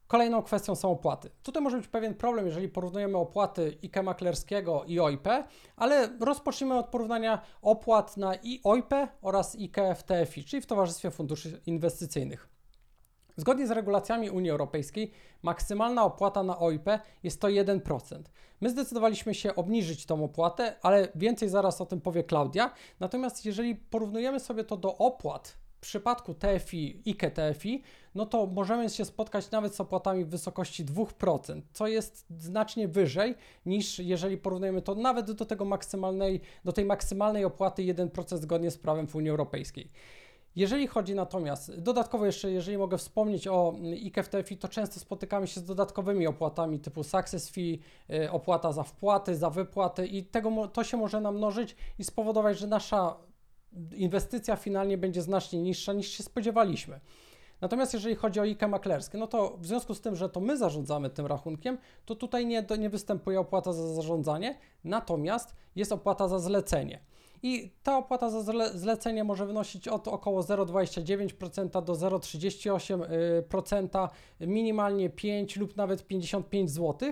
Kolejną 0.08 0.42
kwestią 0.42 0.76
są 0.76 0.92
opłaty. 0.92 1.30
Tutaj 1.44 1.64
może 1.64 1.78
być 1.78 1.88
pewien 1.88 2.16
problem, 2.16 2.46
jeżeli 2.46 2.70
porównujemy 2.70 3.18
opłaty 3.18 3.78
IKE 3.84 4.04
maklerskiego 4.04 4.84
i 4.88 5.00
OIP, 5.00 5.28
ale 5.76 6.10
rozpocznijmy 6.20 6.78
od 6.78 6.86
porównania 6.86 7.42
opłat 7.62 8.18
na 8.18 8.36
i 8.36 8.62
OIP 8.64 8.94
oraz 9.22 9.56
IKE 9.56 9.96
czyli 10.46 10.62
w 10.62 10.66
Towarzystwie 10.66 11.12
Funduszy 11.12 11.62
Inwestycyjnych. 11.66 12.59
Zgodnie 13.40 13.68
z 13.68 13.72
regulacjami 13.72 14.30
Unii 14.30 14.52
Europejskiej 14.52 15.12
maksymalna 15.42 16.04
opłata 16.04 16.44
na 16.44 16.60
OIP 16.60 16.90
jest 17.24 17.42
to 17.42 17.48
1%. 17.48 18.22
My 18.62 18.70
zdecydowaliśmy 18.70 19.34
się 19.34 19.56
obniżyć 19.56 20.06
tą 20.06 20.24
opłatę, 20.24 20.76
ale 20.82 21.08
więcej 21.16 21.50
zaraz 21.50 21.82
o 21.82 21.86
tym 21.86 22.02
powie 22.02 22.24
Klaudia. 22.24 22.72
Natomiast 23.00 23.46
jeżeli 23.46 23.76
porównujemy 23.76 24.40
sobie 24.40 24.64
to 24.64 24.78
do 24.78 24.98
opłat 24.98 25.58
w 25.78 25.82
przypadku 25.82 26.34
TFI, 26.34 27.02
IKE 27.08 27.32
TFI, 27.32 27.84
no 28.16 28.26
to 28.26 28.46
możemy 28.46 28.90
się 28.90 29.06
spotkać 29.06 29.52
nawet 29.52 29.76
z 29.76 29.82
opłatami 29.82 30.26
w 30.26 30.30
wysokości 30.30 30.86
2%, 30.86 31.62
co 31.74 31.88
jest 31.88 32.26
znacznie 32.38 32.88
wyżej 32.88 33.36
niż 33.66 34.00
jeżeli 34.00 34.38
porównujemy 34.38 34.82
to 34.82 34.96
nawet 34.96 35.32
do 35.32 35.46
tego 35.46 35.66
maksymalnej, 35.66 36.42
do 36.66 36.74
tej 36.74 36.86
maksymalnej 36.86 37.46
opłaty 37.46 37.82
1% 37.82 38.38
zgodnie 38.38 38.72
z 38.72 38.78
prawem 38.78 39.08
w 39.08 39.16
Unii 39.16 39.30
Europejskiej. 39.30 39.90
Jeżeli 40.56 40.88
chodzi 40.88 41.16
natomiast, 41.16 41.82
dodatkowo 41.82 42.26
jeszcze, 42.26 42.52
jeżeli 42.52 42.78
mogę 42.78 42.98
wspomnieć 42.98 43.48
o 43.48 43.74
w 44.24 44.30
TFI, 44.30 44.58
to 44.58 44.68
często 44.68 45.00
spotykamy 45.00 45.48
się 45.48 45.60
z 45.60 45.64
dodatkowymi 45.64 46.28
opłatami 46.28 46.80
typu 46.80 47.04
success 47.04 47.50
fee, 47.50 47.80
y, 48.10 48.32
opłata 48.32 48.72
za 48.72 48.84
wpłaty, 48.84 49.36
za 49.36 49.50
wypłaty 49.50 50.08
i 50.08 50.24
tego, 50.24 50.68
to 50.68 50.84
się 50.84 50.98
może 50.98 51.22
namnożyć 51.22 51.76
i 52.00 52.04
spowodować, 52.04 52.60
że 52.60 52.68
nasza 52.68 53.16
inwestycja 53.96 54.56
finalnie 54.56 54.98
będzie 54.98 55.22
znacznie 55.22 55.62
niższa 55.62 55.94
niż 55.94 56.08
się 56.08 56.24
spodziewaliśmy. 56.24 57.00
Natomiast 57.62 57.94
jeżeli 57.94 58.16
chodzi 58.16 58.40
o 58.40 58.44
IKE 58.44 58.68
maklerskie, 58.68 59.18
no 59.18 59.28
to 59.28 59.58
w 59.58 59.66
związku 59.66 59.94
z 59.94 60.02
tym, 60.02 60.16
że 60.16 60.30
to 60.30 60.40
my 60.40 60.58
zarządzamy 60.58 61.10
tym 61.10 61.26
rachunkiem, 61.26 61.78
to 62.06 62.16
tutaj 62.16 62.46
nie, 62.46 62.66
nie 62.80 62.90
występuje 62.90 63.40
opłata 63.40 63.74
za 63.74 63.88
zarządzanie, 63.94 64.58
natomiast 64.84 65.56
jest 65.76 65.92
opłata 65.92 66.28
za 66.28 66.40
zlecenie. 66.40 67.00
I 67.44 67.72
ta 67.84 67.98
opłata 67.98 68.30
za 68.30 68.54
zlecenie 68.74 69.24
może 69.24 69.46
wynosić 69.46 69.88
od 69.88 70.08
około 70.08 70.42
0,29% 70.42 71.84
do 71.84 71.94
0,38%, 71.94 74.10
minimalnie 74.40 75.10
5 75.10 75.56
lub 75.56 75.78
nawet 75.78 76.08
55 76.08 76.72
zł 76.72 77.12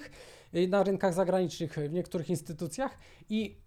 y, 0.55 0.67
na 0.67 0.83
rynkach 0.83 1.13
zagranicznych 1.13 1.77
w 1.89 1.93
niektórych 1.93 2.29
instytucjach. 2.29 2.97
I 3.29 3.57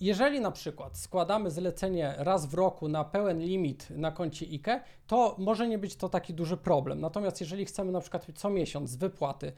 jeżeli 0.00 0.40
na 0.40 0.50
przykład 0.50 0.98
składamy 0.98 1.50
zlecenie 1.50 2.14
raz 2.18 2.46
w 2.46 2.54
roku 2.54 2.88
na 2.88 3.04
pełen 3.04 3.40
limit 3.40 3.90
na 3.90 4.12
koncie 4.12 4.46
IKE, 4.46 4.80
to 5.06 5.36
może 5.38 5.68
nie 5.68 5.78
być 5.78 5.96
to 5.96 6.08
taki 6.08 6.34
duży 6.34 6.56
problem. 6.56 7.00
Natomiast 7.00 7.40
jeżeli 7.40 7.64
chcemy 7.64 7.92
na 7.92 8.00
przykład 8.00 8.26
co 8.34 8.50
miesiąc 8.50 8.90
z 8.90 8.96
wypłaty 8.96 9.52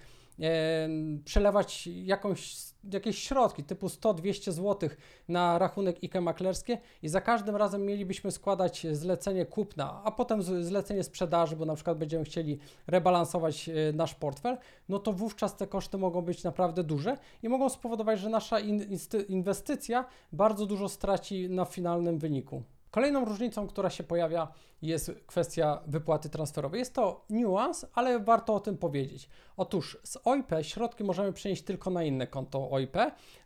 przelewać 1.25 1.87
jakąś, 1.87 2.57
jakieś 2.93 3.19
środki 3.19 3.65
typu 3.65 3.87
100-200 3.87 4.53
zł 4.53 4.91
na 5.29 5.59
rachunek 5.59 5.97
IKE 6.05 6.21
maklerskie 6.21 6.79
i 7.03 7.09
za 7.09 7.21
każdym 7.21 7.57
razem 7.57 7.87
mielibyśmy 7.87 8.31
składać 8.31 8.87
zlecenie 8.93 9.47
kupna, 9.47 10.03
a 10.05 10.11
potem 10.11 10.43
zlecenie 10.43 11.05
sprzedaży, 11.05 11.57
bo 11.57 11.65
na 11.65 11.75
przykład 11.75 11.99
będziemy 11.99 12.25
chcieli 12.25 12.59
rebalansować 12.87 13.69
e, 13.69 13.73
nasz 13.93 14.15
portfel, 14.15 14.59
no 14.89 14.99
to 14.99 15.13
wówczas 15.13 15.57
te 15.57 15.67
koszty 15.67 15.99
mogą 15.99 16.23
być 16.23 16.45
naprawdę 16.45 16.85
duże 16.85 17.17
i 17.43 17.49
mogą 17.49 17.69
spowodować, 17.69 18.21
że 18.21 18.29
nasza 18.29 18.57
inwestycja 19.29 20.05
bardzo 20.33 20.67
dużo 20.67 20.89
straci 20.89 21.51
na 21.51 21.65
finalnym 21.65 22.19
wyniku. 22.19 22.63
Kolejną 22.91 23.25
różnicą, 23.25 23.67
która 23.67 23.91
się 23.91 24.05
pojawia, 24.05 24.49
jest 24.83 25.13
kwestia 25.27 25.83
wypłaty 25.87 26.29
transferowej. 26.29 26.79
Jest 26.79 26.95
to 26.95 27.25
niuans, 27.31 27.87
ale 27.95 28.21
warto 28.21 28.55
o 28.55 28.61
tym 28.61 28.79
powiedzieć. 28.79 29.29
Otóż 29.57 29.99
z 30.05 30.19
OIP 30.25 30.51
środki 30.63 31.05
możemy 31.05 31.33
przenieść 31.33 31.63
tylko 31.63 31.91
na 31.91 32.05
inne 32.05 32.27
konto 32.27 32.71
OIP, 32.71 32.97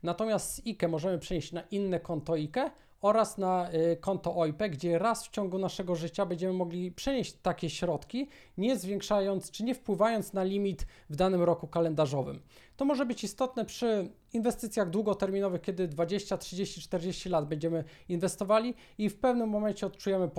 natomiast 0.03 0.55
z 0.55 0.67
IKE 0.67 0.89
możemy 0.89 1.19
przenieść 1.19 1.53
na 1.53 1.63
inne 1.71 2.01
konto 2.01 2.33
IKE 2.33 2.71
oraz 3.05 3.39
na 3.39 3.71
y, 3.73 3.97
konto 3.97 4.37
OIP, 4.37 4.63
gdzie 4.71 4.99
raz 4.99 5.27
w 5.27 5.31
ciągu 5.31 5.59
naszego 5.59 5.95
życia 5.95 6.27
będziemy 6.27 6.53
mogli 6.53 6.93
przenieść 6.93 7.33
takie 7.43 7.71
środki, 7.71 8.29
nie 8.59 8.77
zwiększając 8.79 9.51
czy 9.51 9.65
nie 9.65 9.75
wpływając 9.75 10.33
na 10.33 10.45
limit 10.45 10.87
w 11.11 11.17
danym 11.17 11.43
roku 11.43 11.69
kalendarzowym. 11.69 12.41
To 12.77 12.85
może 12.85 13.07
być 13.07 13.25
istotne 13.25 13.65
przy 13.65 14.11
inwestycjach 14.33 14.91
długoterminowych, 14.91 15.61
kiedy 15.61 15.89
20, 15.89 16.39
30, 16.39 16.81
40 16.81 17.29
lat 17.29 17.49
będziemy 17.49 17.85
inwestowali 18.09 18.75
i 18.99 19.11
w 19.11 19.21
pewnym 19.21 19.49
momencie 19.49 19.87
odczujemy 19.87 20.31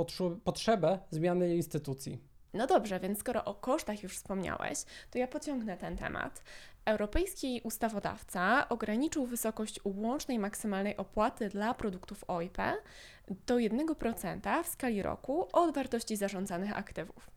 potrzebę 0.44 1.00
zmiany 1.12 1.56
instytucji. 1.56 2.20
No 2.54 2.68
dobrze, 2.68 3.00
więc 3.00 3.20
skoro 3.20 3.46
o 3.46 3.54
kosztach 3.54 4.04
już 4.04 4.16
wspomniałeś, 4.16 4.80
to 5.12 5.18
ja 5.18 5.28
pociągnę 5.28 5.78
ten 5.78 5.98
temat. 5.98 6.44
Europejski 6.86 7.62
ustawodawca 7.64 8.70
ograniczył 8.70 9.26
wysokość 9.26 9.80
łącznej 9.84 10.40
maksymalnej 10.40 10.98
opłaty 10.98 11.50
dla 11.50 11.74
produktów 11.74 12.24
OIP 12.28 12.58
do 13.48 13.56
1% 13.56 14.64
w 14.64 14.68
skali 14.68 15.02
roku 15.02 15.48
od 15.54 15.76
wartości 15.76 16.16
zarządzanych 16.16 16.78
aktywów. 16.78 17.30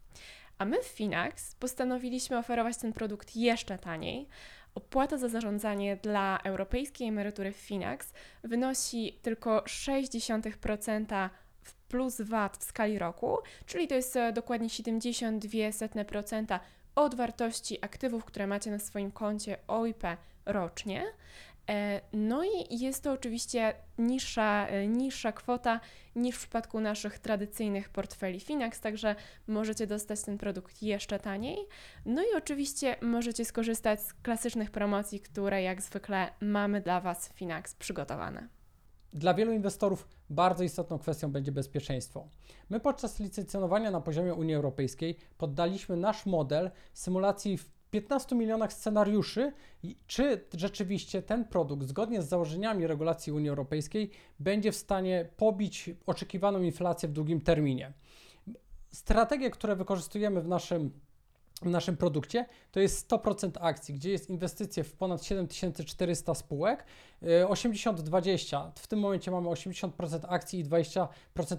A 0.59 0.64
my 0.64 0.83
w 0.83 0.87
Finax 0.87 1.55
postanowiliśmy 1.55 2.38
oferować 2.38 2.76
ten 2.76 2.93
produkt 2.93 3.37
jeszcze 3.37 3.78
taniej. 3.78 4.28
Opłata 4.75 5.19
za 5.19 5.28
zarządzanie 5.28 5.97
dla 5.97 6.38
europejskiej 6.45 7.09
emerytury 7.09 7.52
Finax 7.52 8.12
wynosi 8.45 9.19
tylko 9.23 9.61
0,6% 9.61 10.50
w 10.50 10.59
plus 11.88 12.21
VAT 12.21 12.57
w 12.57 12.64
skali 12.64 12.99
roku, 12.99 13.38
czyli 13.66 13.88
to 13.88 13.95
jest 13.95 14.16
e, 14.16 14.33
dokładnie 14.33 14.68
72% 14.68 16.59
od 16.95 17.14
wartości 17.14 17.85
aktywów, 17.85 18.25
które 18.25 18.47
macie 18.47 18.71
na 18.71 18.78
swoim 18.78 19.12
koncie 19.12 19.57
OIP 19.68 20.02
rocznie. 20.47 21.04
E, 21.71 22.00
no 22.12 22.45
i 22.45 22.78
jest 22.78 23.02
to 23.02 23.12
oczywiście 23.12 23.75
niższa, 23.99 24.66
e, 24.68 24.87
niższa 24.87 25.33
kwota 25.33 25.80
niż 26.16 26.37
w 26.37 26.38
przypadku 26.38 26.80
naszych 26.80 27.18
tradycyjnych 27.18 27.88
portfeli 27.88 28.40
Finax, 28.40 28.80
także 28.80 29.14
możecie 29.47 29.87
dostać 29.87 30.23
ten 30.23 30.38
produkt 30.38 30.83
jeszcze 30.83 31.18
taniej. 31.18 31.59
No 32.07 32.23
i 32.23 32.37
oczywiście 32.37 32.97
możecie 33.02 33.45
skorzystać 33.45 34.02
z 34.02 34.14
klasycznych 34.14 34.71
promocji, 34.71 35.21
które 35.21 35.62
jak 35.62 35.83
zwykle 35.83 36.30
mamy 36.40 36.80
dla 36.80 37.00
Was 37.00 37.33
Finax 37.35 37.75
przygotowane. 37.75 38.58
Dla 39.12 39.35
wielu 39.35 39.53
inwestorów 39.53 40.09
bardzo 40.31 40.65
istotną 40.65 40.99
kwestią 40.99 41.33
będzie 41.33 41.53
bezpieczeństwo. 41.53 42.29
My 42.71 42.81
podczas 42.81 43.21
licencjonowania 43.21 43.91
na 43.91 44.00
poziomie 44.00 44.35
Unii 44.35 44.55
Europejskiej 44.55 45.17
poddaliśmy 45.38 45.97
nasz 45.97 46.27
model 46.27 46.71
symulacji 46.95 47.59
w 47.59 47.71
15 47.91 48.37
milionach 48.37 48.73
scenariuszy, 48.73 49.53
czy 50.07 50.45
rzeczywiście 50.55 51.23
ten 51.23 51.45
produkt, 51.45 51.87
zgodnie 51.88 52.23
z 52.23 52.29
założeniami 52.29 52.87
regulacji 52.87 53.33
Unii 53.33 53.49
Europejskiej, 53.49 54.11
będzie 54.41 54.73
w 54.73 54.77
stanie 54.77 55.29
pobić 55.37 55.91
oczekiwaną 56.07 56.62
inflację 56.62 57.09
w 57.09 57.12
długim 57.12 57.41
terminie. 57.41 57.93
Strategie, 58.93 59.50
które 59.50 59.77
wykorzystujemy 59.77 60.41
w 60.41 60.49
naszym 60.49 61.00
w 61.62 61.71
naszym 61.71 61.97
produkcie, 61.97 62.47
to 62.73 62.81
jest 62.81 63.11
100% 63.11 63.50
akcji, 63.61 63.95
gdzie 63.95 64.11
jest 64.11 64.31
inwestycje 64.31 64.85
w 64.85 64.93
ponad 64.93 65.25
7400 65.25 66.35
spółek, 66.35 66.85
80-20. 67.23 68.69
Y, 68.69 68.73
w 68.75 68.87
tym 68.87 68.99
momencie 68.99 69.31
mamy 69.31 69.49
80% 69.49 70.21
akcji 70.29 70.61
i 70.61 70.65
20% 70.65 71.07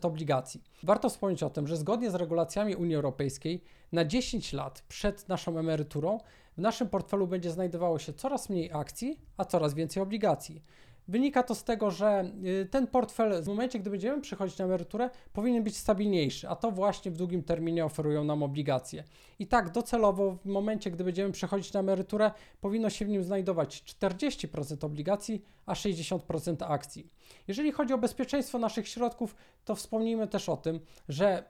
obligacji. 0.02 0.64
Warto 0.84 1.10
wspomnieć 1.10 1.44
o 1.44 1.50
tym, 1.50 1.68
że 1.68 1.78
zgodnie 1.78 2.12
z 2.12 2.16
regulacjami 2.16 2.76
Unii 2.76 2.96
Europejskiej 2.96 3.64
na 3.92 4.06
10 4.06 4.54
lat 4.54 4.84
przed 4.88 5.30
naszą 5.30 5.60
emeryturą 5.60 6.20
w 6.60 6.62
naszym 6.62 6.90
portfelu 6.90 7.28
będzie 7.28 7.52
znajdowało 7.52 8.00
się 8.00 8.14
coraz 8.14 8.50
mniej 8.50 8.72
akcji, 8.74 9.20
a 9.38 9.46
coraz 9.46 9.74
więcej 9.74 10.04
obligacji. 10.04 10.64
Wynika 11.10 11.44
to 11.44 11.56
z 11.56 11.64
tego, 11.64 11.92
że 11.92 12.32
y, 12.46 12.66
ten 12.66 12.88
portfel 12.88 13.44
w 13.44 13.48
momencie, 13.48 13.80
gdy 13.80 13.90
będziemy 13.90 14.22
przychodzić 14.22 14.58
na 14.58 14.66
emeryturę, 14.66 15.10
powinien 15.34 15.64
być 15.64 15.78
stabilniejszy, 15.78 16.50
a 16.50 16.56
to 16.56 16.72
właśnie 16.72 17.12
w 17.12 17.18
długim 17.18 17.44
terminie 17.44 17.86
oferują 17.86 18.24
nam 18.24 18.44
obligacje. 18.44 19.04
I 19.40 19.48
tak 19.48 19.70
docelowo 19.72 20.32
w 20.32 20.46
momencie, 20.46 20.92
gdy 20.92 21.04
będziemy 21.04 21.32
przechodzić 21.32 21.74
na 21.74 21.80
emeryturę, 21.80 22.32
powinno 22.62 22.90
się 22.90 23.06
w 23.06 23.10
nim 23.10 23.24
znajdować 23.24 23.84
40% 23.84 24.86
obligacji, 24.86 25.42
a 25.66 25.74
60% 25.74 26.56
akcji. 26.68 27.08
Jeżeli 27.48 27.72
chodzi 27.72 27.94
o 27.94 27.98
bezpieczeństwo 27.98 28.60
naszych 28.60 28.88
środków, 28.88 29.36
to 29.66 29.76
wspomnijmy 29.76 30.28
też 30.28 30.50
o 30.50 30.58
tym, 30.58 30.80
że 31.08 31.44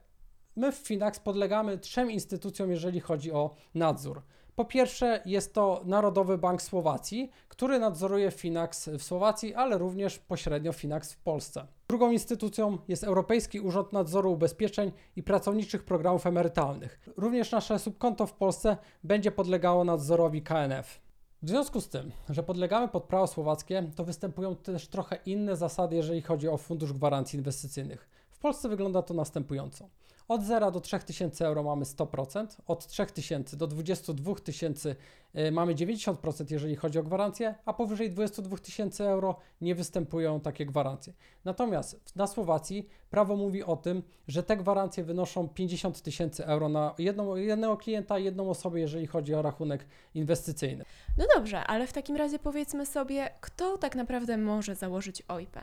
my 0.55 0.71
w 0.71 0.75
Finax 0.75 1.19
podlegamy 1.19 1.77
trzem 1.77 2.11
instytucjom, 2.11 2.71
jeżeli 2.71 2.99
chodzi 2.99 3.31
o 3.31 3.55
nadzór. 3.75 4.21
Po 4.59 4.65
pierwsze, 4.65 5.21
jest 5.25 5.53
to 5.53 5.81
Narodowy 5.85 6.37
Bank 6.37 6.61
Słowacji, 6.61 7.31
który 7.47 7.79
nadzoruje 7.79 8.31
Finax 8.31 8.89
w 8.89 9.03
Słowacji, 9.03 9.55
ale 9.55 9.77
również 9.77 10.19
pośrednio 10.19 10.73
Finax 10.73 11.13
w 11.13 11.17
Polsce. 11.17 11.67
Drugą 11.87 12.11
instytucją 12.11 12.77
jest 12.87 13.03
Europejski 13.03 13.59
Urząd 13.59 13.93
Nadzoru 13.93 14.31
Ubezpieczeń 14.31 14.91
i 15.15 15.23
Pracowniczych 15.23 15.83
Programów 15.83 16.25
Emerytalnych. 16.25 16.99
Również 17.17 17.51
nasze 17.51 17.79
subkonto 17.79 18.25
w 18.25 18.33
Polsce 18.33 18.77
będzie 19.03 19.31
podlegało 19.31 19.83
nadzorowi 19.83 20.41
KNF. 20.41 21.01
W 21.41 21.49
związku 21.49 21.81
z 21.81 21.89
tym, 21.89 22.11
że 22.29 22.43
podlegamy 22.43 22.87
pod 22.87 23.03
prawo 23.03 23.27
słowackie, 23.27 23.91
to 23.95 24.03
występują 24.03 24.55
też 24.55 24.87
trochę 24.87 25.17
inne 25.25 25.55
zasady, 25.55 25.95
jeżeli 25.95 26.21
chodzi 26.21 26.47
o 26.47 26.57
Fundusz 26.57 26.93
Gwarancji 26.93 27.37
Inwestycyjnych. 27.37 28.09
Polsce 28.39 28.69
wygląda 28.69 29.01
to 29.01 29.13
następująco. 29.13 29.89
Od 30.29 30.43
0 30.43 30.71
do 30.71 30.79
3000 30.79 31.45
euro 31.45 31.63
mamy 31.63 31.86
100%, 31.86 32.48
od 32.67 32.88
3000 32.88 33.57
do 33.57 33.67
22 33.67 34.36
tysięcy 34.36 34.95
y, 35.36 35.51
mamy 35.51 35.75
90%, 35.75 36.51
jeżeli 36.51 36.75
chodzi 36.75 37.00
o 37.00 37.03
gwarancję, 37.03 37.55
a 37.65 37.74
powyżej 37.74 38.09
22 38.09 38.57
tysięcy 38.57 39.03
euro 39.07 39.36
nie 39.62 39.75
występują 39.75 40.39
takie 40.39 40.65
gwarancje. 40.65 41.13
Natomiast 41.45 42.15
na 42.15 42.27
Słowacji 42.27 42.89
prawo 43.09 43.36
mówi 43.36 43.63
o 43.63 43.75
tym, 43.75 44.03
że 44.27 44.43
te 44.43 44.57
gwarancje 44.57 45.03
wynoszą 45.03 45.50
50 45.50 46.01
tysięcy 46.01 46.45
euro 46.45 46.69
na 46.69 46.95
jedną, 46.98 47.36
jednego 47.36 47.77
klienta, 47.77 48.19
jedną 48.19 48.50
osobę, 48.50 48.79
jeżeli 48.79 49.07
chodzi 49.07 49.33
o 49.33 49.41
rachunek 49.41 49.86
inwestycyjny. 50.13 50.86
No 51.17 51.25
dobrze, 51.36 51.63
ale 51.63 51.88
w 51.88 51.93
takim 51.93 52.15
razie 52.15 52.39
powiedzmy 52.39 52.86
sobie, 52.86 53.29
kto 53.41 53.77
tak 53.77 53.95
naprawdę 53.95 54.38
może 54.38 54.75
założyć 54.75 55.24
OIP? 55.27 55.57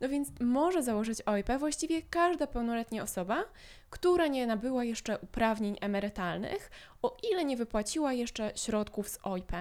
No 0.00 0.08
więc 0.08 0.28
może 0.40 0.82
założyć 0.82 1.22
OIP 1.26 1.48
właściwie 1.58 2.02
każda 2.02 2.46
pełnoletnia 2.46 3.02
osoba, 3.02 3.44
która 3.90 4.26
nie 4.26 4.46
nabyła 4.46 4.84
jeszcze 4.84 5.18
uprawnień 5.18 5.76
emerytalnych, 5.80 6.70
o 7.02 7.16
ile 7.30 7.44
nie 7.44 7.56
wypłaciła 7.56 8.12
jeszcze 8.12 8.52
środków 8.54 9.08
z 9.08 9.18
OIP. 9.22 9.52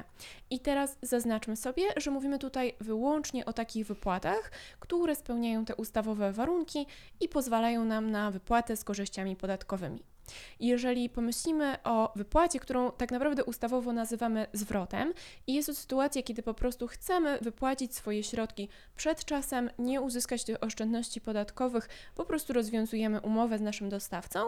I 0.49 0.59
teraz 0.59 0.97
zaznaczmy 1.01 1.55
sobie, 1.55 1.83
że 1.97 2.11
mówimy 2.11 2.39
tutaj 2.39 2.73
wyłącznie 2.79 3.45
o 3.45 3.53
takich 3.53 3.87
wypłatach, 3.87 4.51
które 4.79 5.15
spełniają 5.15 5.65
te 5.65 5.75
ustawowe 5.75 6.31
warunki 6.31 6.85
i 7.19 7.29
pozwalają 7.29 7.85
nam 7.85 8.11
na 8.11 8.31
wypłatę 8.31 8.77
z 8.77 8.83
korzyściami 8.83 9.35
podatkowymi. 9.35 10.16
Jeżeli 10.59 11.09
pomyślimy 11.09 11.83
o 11.83 12.13
wypłacie, 12.15 12.59
którą 12.59 12.91
tak 12.91 13.11
naprawdę 13.11 13.43
ustawowo 13.43 13.93
nazywamy 13.93 14.47
zwrotem, 14.53 15.13
i 15.47 15.53
jest 15.53 15.67
to 15.67 15.75
sytuacja, 15.75 16.23
kiedy 16.23 16.43
po 16.43 16.53
prostu 16.53 16.87
chcemy 16.87 17.39
wypłacić 17.41 17.95
swoje 17.95 18.23
środki 18.23 18.69
przed 18.95 19.25
czasem, 19.25 19.69
nie 19.79 20.01
uzyskać 20.01 20.43
tych 20.43 20.63
oszczędności 20.63 21.21
podatkowych, 21.21 21.89
po 22.15 22.25
prostu 22.25 22.53
rozwiązujemy 22.53 23.21
umowę 23.21 23.57
z 23.57 23.61
naszym 23.61 23.89
dostawcą, 23.89 24.39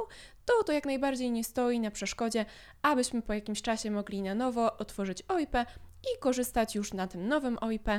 to 0.46 0.64
to 0.64 0.74
jak 0.74 0.86
najbardziej 0.86 1.32
nie 1.32 1.44
stoi 1.44 1.80
na 1.80 1.92
przeszkodzie, 1.92 2.46
abyśmy 2.82 3.22
po 3.22 3.34
jakimś 3.34 3.62
czasie 3.62 3.92
mogli 3.92 4.22
na 4.22 4.36
nowo 4.36 4.78
otworzyć 4.78 5.24
OIP 5.28 5.56
i 6.04 6.20
korzystać 6.20 6.76
już 6.76 6.94
na 6.94 7.08
tym 7.08 7.28
nowym 7.28 7.58
OIP 7.62 7.90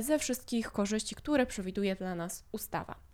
ze 0.00 0.18
wszystkich 0.18 0.72
korzyści, 0.72 1.14
które 1.14 1.46
przewiduje 1.46 1.96
dla 1.96 2.14
nas 2.14 2.44
ustawa. 2.52 3.09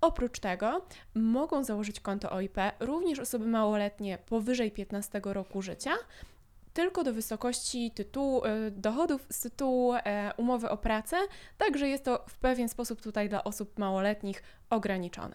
Oprócz 0.00 0.40
tego 0.40 0.82
mogą 1.14 1.64
założyć 1.64 2.00
konto 2.00 2.30
OIP 2.30 2.56
również 2.80 3.18
osoby 3.18 3.46
małoletnie 3.46 4.18
powyżej 4.18 4.70
15 4.70 5.20
roku 5.24 5.62
życia, 5.62 5.90
tylko 6.72 7.04
do 7.04 7.12
wysokości 7.12 7.90
tytułu, 7.90 8.44
y, 8.44 8.70
dochodów 8.70 9.26
z 9.30 9.40
tytułu 9.40 9.94
e, 9.94 10.32
umowy 10.36 10.70
o 10.70 10.76
pracę, 10.76 11.16
także 11.56 11.88
jest 11.88 12.04
to 12.04 12.24
w 12.28 12.38
pewien 12.38 12.68
sposób 12.68 13.02
tutaj 13.02 13.28
dla 13.28 13.44
osób 13.44 13.78
małoletnich 13.78 14.42
ograniczone. 14.70 15.34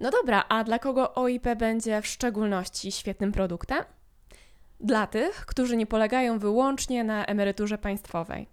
No 0.00 0.10
dobra, 0.10 0.44
a 0.48 0.64
dla 0.64 0.78
kogo 0.78 1.14
OIP 1.14 1.46
będzie 1.56 2.02
w 2.02 2.06
szczególności 2.06 2.92
świetnym 2.92 3.32
produktem? 3.32 3.84
Dla 4.80 5.06
tych, 5.06 5.46
którzy 5.46 5.76
nie 5.76 5.86
polegają 5.86 6.38
wyłącznie 6.38 7.04
na 7.04 7.26
emeryturze 7.26 7.78
państwowej 7.78 8.46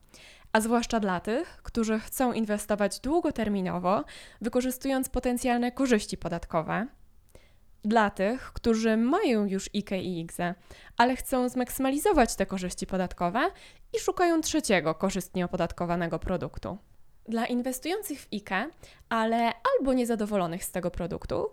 a 0.57 0.61
zwłaszcza 0.61 0.99
dla 0.99 1.19
tych, 1.19 1.61
którzy 1.63 1.99
chcą 1.99 2.33
inwestować 2.33 2.99
długoterminowo, 2.99 4.03
wykorzystując 4.41 5.09
potencjalne 5.09 5.71
korzyści 5.71 6.17
podatkowe. 6.17 6.87
Dla 7.83 8.09
tych, 8.09 8.53
którzy 8.53 8.97
mają 8.97 9.45
już 9.45 9.69
IKE 9.75 10.01
i 10.01 10.19
IGZE, 10.19 10.55
ale 10.97 11.15
chcą 11.15 11.49
zmaksymalizować 11.49 12.35
te 12.35 12.45
korzyści 12.45 12.87
podatkowe 12.87 13.51
i 13.97 13.99
szukają 13.99 14.41
trzeciego 14.41 14.95
korzystnie 14.95 15.45
opodatkowanego 15.45 16.19
produktu. 16.19 16.77
Dla 17.27 17.46
inwestujących 17.46 18.22
w 18.22 18.27
IKE, 18.34 18.69
ale 19.10 19.51
albo 19.77 19.93
niezadowolonych 19.93 20.63
z 20.63 20.72
tego 20.72 20.91
produktu, 20.91 21.50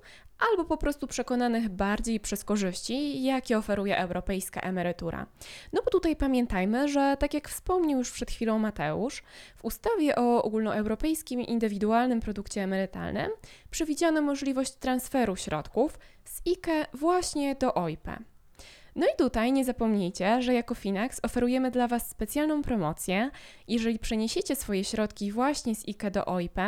albo 0.50 0.64
po 0.64 0.76
prostu 0.76 1.07
przekonanych 1.07 1.69
bardziej 1.69 2.21
przez 2.21 2.45
korzyści, 2.45 3.23
jakie 3.25 3.59
oferuje 3.59 3.99
europejska 3.99 4.61
emerytura. 4.61 5.26
No 5.73 5.83
bo 5.85 5.90
tutaj 5.90 6.16
pamiętajmy, 6.16 6.88
że 6.88 7.16
tak 7.19 7.35
jak 7.35 7.49
wspomniał 7.49 7.99
już 7.99 8.11
przed 8.11 8.31
chwilą 8.31 8.59
Mateusz, 8.59 9.23
w 9.57 9.64
ustawie 9.64 10.16
o 10.16 10.43
ogólnoeuropejskim 10.43 11.40
indywidualnym 11.40 12.21
produkcie 12.21 12.62
emerytalnym 12.62 13.31
przewidziano 13.71 14.23
możliwość 14.23 14.73
transferu 14.73 15.37
środków 15.37 15.99
z 16.25 16.43
IKE 16.49 16.87
właśnie 16.93 17.54
do 17.54 17.75
OIP. 17.75 18.09
No 18.96 19.06
i 19.06 19.16
tutaj 19.18 19.52
nie 19.52 19.64
zapomnijcie, 19.64 20.42
że 20.42 20.54
jako 20.54 20.74
Finax 20.74 21.20
oferujemy 21.22 21.70
dla 21.70 21.88
Was 21.88 22.10
specjalną 22.10 22.62
promocję. 22.62 23.30
Jeżeli 23.68 23.98
przeniesiecie 23.98 24.56
swoje 24.56 24.84
środki 24.84 25.32
właśnie 25.32 25.74
z 25.74 25.88
IKE 25.88 26.10
do 26.10 26.26
OIP, 26.26 26.58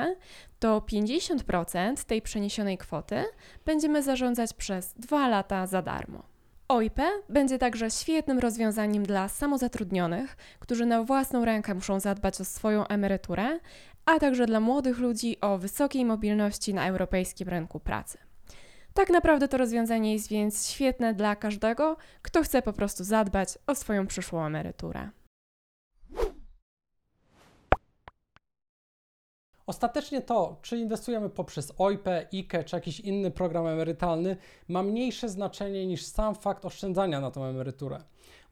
to 0.58 0.80
50% 0.80 2.04
tej 2.04 2.22
przeniesionej 2.22 2.78
kwoty 2.78 3.24
będziemy 3.64 4.02
zarządzać 4.02 4.52
przez 4.52 4.94
2 4.94 5.28
lata 5.28 5.66
za 5.66 5.82
darmo. 5.82 6.22
OIP 6.68 7.00
będzie 7.28 7.58
także 7.58 7.90
świetnym 7.90 8.38
rozwiązaniem 8.38 9.02
dla 9.02 9.28
samozatrudnionych, 9.28 10.36
którzy 10.58 10.86
na 10.86 11.02
własną 11.02 11.44
rękę 11.44 11.74
muszą 11.74 12.00
zadbać 12.00 12.40
o 12.40 12.44
swoją 12.44 12.86
emeryturę, 12.86 13.58
a 14.04 14.18
także 14.18 14.46
dla 14.46 14.60
młodych 14.60 14.98
ludzi 14.98 15.40
o 15.40 15.58
wysokiej 15.58 16.04
mobilności 16.04 16.74
na 16.74 16.86
europejskim 16.86 17.48
rynku 17.48 17.80
pracy. 17.80 18.25
Tak 18.96 19.10
naprawdę 19.10 19.48
to 19.48 19.56
rozwiązanie 19.56 20.12
jest 20.12 20.28
więc 20.28 20.68
świetne 20.68 21.14
dla 21.14 21.36
każdego, 21.36 21.96
kto 22.22 22.42
chce 22.42 22.62
po 22.62 22.72
prostu 22.72 23.04
zadbać 23.04 23.58
o 23.66 23.74
swoją 23.74 24.06
przyszłą 24.06 24.44
emeryturę. 24.44 25.10
Ostatecznie 29.66 30.22
to, 30.22 30.58
czy 30.62 30.76
inwestujemy 30.78 31.30
poprzez 31.30 31.72
OIP, 31.78 32.08
IKE 32.08 32.64
czy 32.64 32.76
jakiś 32.76 33.00
inny 33.00 33.30
program 33.30 33.66
emerytalny, 33.66 34.36
ma 34.68 34.82
mniejsze 34.82 35.28
znaczenie 35.28 35.86
niż 35.86 36.04
sam 36.04 36.34
fakt 36.34 36.64
oszczędzania 36.64 37.20
na 37.20 37.30
tą 37.30 37.44
emeryturę. 37.44 38.02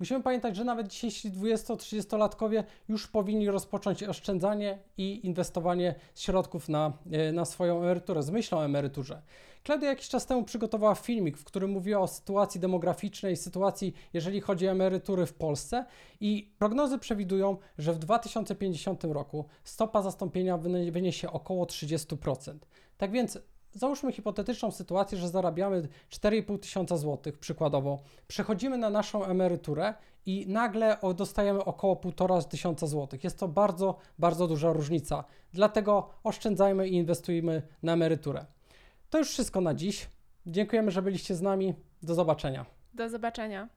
Musimy 0.01 0.23
pamiętać, 0.23 0.57
że 0.57 0.65
nawet 0.65 0.89
dzisiejsi 0.89 1.31
20-30-latkowie 1.31 2.65
już 2.89 3.09
powinni 3.09 3.51
rozpocząć 3.51 4.03
oszczędzanie 4.03 4.79
i 4.97 5.27
inwestowanie 5.27 5.95
środków 6.15 6.69
na, 6.69 6.93
e, 7.13 7.33
na 7.33 7.45
swoją 7.45 7.79
emeryturę, 7.79 8.23
z 8.23 8.31
myślą 8.31 8.59
o 8.59 8.65
emeryturze. 8.65 9.23
Klaudia 9.65 9.89
jakiś 9.89 10.09
czas 10.09 10.27
temu 10.27 10.45
przygotowała 10.45 10.95
filmik, 10.95 11.39
w 11.39 11.45
którym 11.45 11.71
mówiła 11.71 12.01
o 12.01 12.07
sytuacji 12.07 12.61
demograficznej, 12.61 13.37
sytuacji, 13.37 13.95
jeżeli 14.13 14.41
chodzi 14.41 14.69
o 14.69 14.71
emerytury 14.71 15.27
w 15.27 15.35
Polsce 15.35 15.85
i 16.21 16.53
prognozy 16.59 16.99
przewidują, 16.99 17.57
że 17.79 17.93
w 17.93 17.99
2050 17.99 19.05
roku 19.05 19.45
stopa 19.65 20.03
zastąpienia 20.03 20.59
wyniesie 20.93 21.31
około 21.31 21.65
30%. 21.65 22.59
Tak 22.99 23.11
więc 23.11 23.39
załóżmy 23.73 24.13
hipotetyczną 24.13 24.71
sytuację, 24.71 25.19
że 25.19 25.29
zarabiamy 25.29 25.89
4,5 26.11 26.59
tysiąca 26.59 26.97
złotych 26.97 27.39
przykładowo, 27.39 27.99
przechodzimy 28.29 28.79
na 28.79 28.91
naszą 28.91 29.25
emeryturę 29.25 29.95
i 30.27 30.47
nagle 30.49 30.97
dostajemy 31.15 31.65
około 31.65 31.95
1,5 31.97 32.49
tysiąca 32.49 32.87
złotych. 32.87 33.25
Jest 33.25 33.39
to 33.39 33.49
bardzo, 33.49 33.97
bardzo 34.19 34.49
duża 34.49 34.73
różnica. 34.73 35.25
Dlatego 35.53 36.11
oszczędzajmy 36.25 36.89
i 36.89 36.95
inwestujmy 36.95 37.63
na 37.83 37.93
emeryturę. 37.93 38.47
To 39.15 39.19
już 39.19 39.31
wszystko 39.31 39.61
na 39.61 39.75
dziś. 39.75 40.09
Dziękujemy, 40.47 40.91
że 40.91 41.03
byliście 41.03 41.35
z 41.35 41.43
nami. 41.43 41.75
Do 42.03 42.15
zobaczenia. 42.15 42.67
Do 42.95 43.09
zobaczenia. 43.09 43.69